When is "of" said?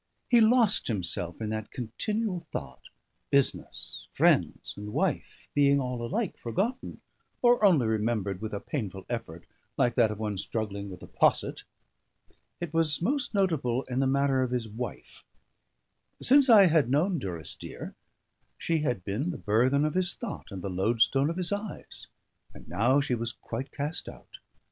10.09-10.17, 14.41-14.49, 19.85-19.93, 21.29-21.37